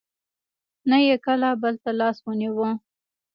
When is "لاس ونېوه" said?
1.99-2.71